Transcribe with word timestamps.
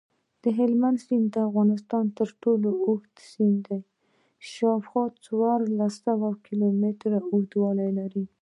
دهلمند 0.43 0.97
سیند 1.05 1.27
دافغانستان 1.37 2.03
ترټولو 2.17 2.69
اوږد 2.85 3.15
سیند 3.31 3.59
دی 3.67 3.81
شاوخوا 4.51 5.03
څوارلس 5.25 5.93
سوه 6.05 6.29
کیلومتره 6.45 7.17
اوږدوالۍ 7.29 7.89
لري. 7.99 8.23